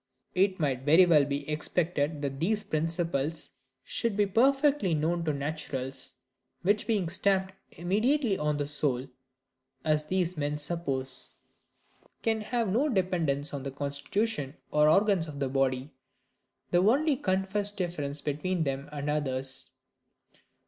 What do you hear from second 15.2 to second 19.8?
of the body, the only confessed difference between them and others.